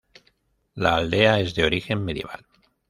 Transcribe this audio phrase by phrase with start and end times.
[0.73, 2.47] La aldea es de origen medieval.